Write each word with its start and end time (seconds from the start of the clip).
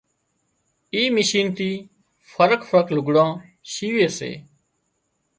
اي 0.93 1.03
مشين 1.15 1.47
ٿي 1.57 1.71
فرق 2.33 2.61
فرق 2.69 2.87
لگھڙان 2.97 3.29
شيوي 3.71 4.07
سي 4.17 4.31